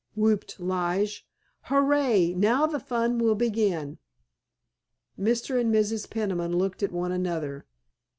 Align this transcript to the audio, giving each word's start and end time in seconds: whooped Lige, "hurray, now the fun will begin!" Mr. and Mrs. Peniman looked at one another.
whooped 0.15 0.59
Lige, 0.59 1.27
"hurray, 1.69 2.33
now 2.33 2.65
the 2.65 2.79
fun 2.79 3.19
will 3.19 3.35
begin!" 3.35 3.99
Mr. 5.15 5.61
and 5.61 5.71
Mrs. 5.71 6.09
Peniman 6.09 6.57
looked 6.57 6.81
at 6.81 6.91
one 6.91 7.11
another. 7.11 7.67